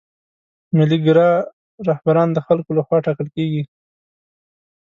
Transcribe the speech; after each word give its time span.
ملي 0.77 0.97
ګرا 1.05 1.29
رهبران 1.89 2.29
د 2.33 2.39
خلکو 2.47 2.71
له 2.77 2.81
خوا 2.87 2.97
ټاکل 3.05 3.27
کیږي. 3.35 3.63